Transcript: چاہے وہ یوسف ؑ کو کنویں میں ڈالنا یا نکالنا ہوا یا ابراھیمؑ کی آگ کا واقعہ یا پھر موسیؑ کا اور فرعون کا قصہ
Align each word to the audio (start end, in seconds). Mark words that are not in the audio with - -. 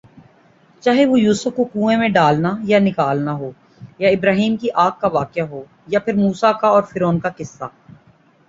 چاہے 0.83 1.03
وہ 1.05 1.19
یوسف 1.19 1.45
ؑ 1.45 1.55
کو 1.55 1.63
کنویں 1.65 1.97
میں 1.97 2.07
ڈالنا 2.09 2.51
یا 2.63 2.79
نکالنا 2.79 3.33
ہوا 3.33 3.51
یا 3.99 4.09
ابراھیمؑ 4.09 4.57
کی 4.61 4.69
آگ 4.77 4.91
کا 4.99 5.07
واقعہ 5.11 5.45
یا 5.87 5.99
پھر 5.99 6.13
موسیؑ 6.15 6.51
کا 6.61 6.67
اور 6.67 6.83
فرعون 6.83 7.19
کا 7.19 7.29
قصہ 7.37 7.65